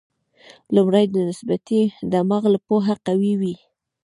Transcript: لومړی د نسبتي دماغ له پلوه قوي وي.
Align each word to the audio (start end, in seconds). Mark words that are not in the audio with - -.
لومړی 0.75 1.05
د 1.09 1.15
نسبتي 1.29 1.81
دماغ 2.11 2.43
له 2.53 2.59
پلوه 2.65 2.93
قوي 3.07 3.33
وي. 3.41 3.55